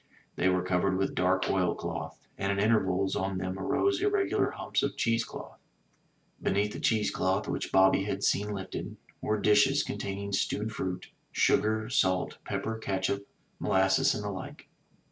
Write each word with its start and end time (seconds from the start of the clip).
They 0.35 0.49
were 0.49 0.63
covered 0.63 0.97
with 0.97 1.13
dark 1.13 1.47
oil 1.47 1.75
cloth, 1.75 2.17
and 2.35 2.51
at 2.51 2.57
intervals 2.57 3.15
on 3.15 3.37
them 3.37 3.59
arose 3.59 4.01
irregular 4.01 4.55
himips 4.57 4.81
of 4.81 4.97
cheese 4.97 5.23
cloth. 5.23 5.59
Beneath 6.41 6.73
the 6.73 6.79
cheese 6.79 7.11
cloth, 7.11 7.47
which 7.47 7.71
Bobby 7.71 8.05
had 8.05 8.23
seen 8.23 8.51
lifted, 8.51 8.97
were 9.21 9.39
dishes 9.39 9.83
containing 9.83 10.31
stewed 10.31 10.71
fruit, 10.71 11.11
sugar, 11.31 11.87
salt, 11.87 12.39
pepper, 12.45 12.79
catsup, 12.79 13.21
molasses 13.59 14.15
and 14.15 14.23
the 14.23 14.31
like. 14.31 14.69